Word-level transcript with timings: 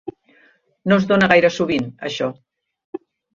No 0.91 0.97
es 1.01 1.05
dona 1.11 1.27
gaire 1.33 1.51
sovint, 1.57 1.85
això. 2.11 2.31